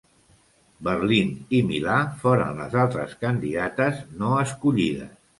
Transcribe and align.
Berlín 0.85 1.33
i 1.57 1.59
Milà 1.67 1.97
foren 2.23 2.57
les 2.61 2.77
altres 2.83 3.13
candidates 3.25 4.01
no 4.23 4.31
escollides. 4.45 5.13